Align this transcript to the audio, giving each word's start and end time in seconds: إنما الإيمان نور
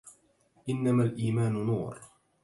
إنما 0.69 1.03
الإيمان 1.03 1.53
نور 1.65 1.99